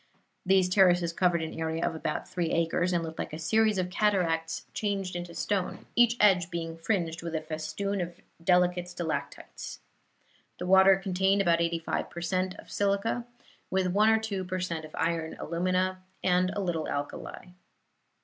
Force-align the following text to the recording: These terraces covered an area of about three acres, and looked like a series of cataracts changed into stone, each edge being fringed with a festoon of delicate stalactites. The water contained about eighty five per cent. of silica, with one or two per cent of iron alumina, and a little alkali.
These 0.43 0.67
terraces 0.67 1.13
covered 1.13 1.43
an 1.43 1.53
area 1.53 1.87
of 1.87 1.93
about 1.93 2.27
three 2.27 2.49
acres, 2.49 2.91
and 2.91 3.03
looked 3.03 3.19
like 3.19 3.33
a 3.33 3.37
series 3.37 3.77
of 3.77 3.91
cataracts 3.91 4.65
changed 4.73 5.15
into 5.15 5.35
stone, 5.35 5.85
each 5.95 6.17
edge 6.19 6.49
being 6.49 6.75
fringed 6.75 7.21
with 7.21 7.35
a 7.35 7.41
festoon 7.41 8.01
of 8.01 8.19
delicate 8.43 8.87
stalactites. 8.89 9.79
The 10.57 10.65
water 10.65 10.95
contained 10.95 11.43
about 11.43 11.61
eighty 11.61 11.77
five 11.77 12.09
per 12.09 12.21
cent. 12.21 12.55
of 12.55 12.71
silica, 12.71 13.27
with 13.69 13.89
one 13.93 14.09
or 14.09 14.17
two 14.17 14.43
per 14.43 14.59
cent 14.59 14.85
of 14.85 14.95
iron 14.95 15.35
alumina, 15.39 16.01
and 16.23 16.49
a 16.55 16.61
little 16.61 16.89
alkali. 16.89 17.49